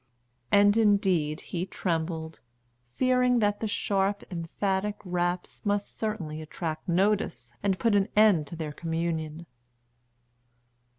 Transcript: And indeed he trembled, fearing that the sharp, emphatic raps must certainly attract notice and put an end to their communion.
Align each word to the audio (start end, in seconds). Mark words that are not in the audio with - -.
And 0.51 0.77
indeed 0.77 1.41
he 1.41 1.67
trembled, 1.67 2.39
fearing 2.95 3.37
that 3.37 3.59
the 3.59 3.67
sharp, 3.67 4.23
emphatic 4.31 4.95
raps 5.05 5.63
must 5.63 5.95
certainly 5.95 6.41
attract 6.41 6.89
notice 6.89 7.51
and 7.61 7.77
put 7.77 7.93
an 7.95 8.07
end 8.15 8.47
to 8.47 8.55
their 8.55 8.71
communion. 8.71 9.45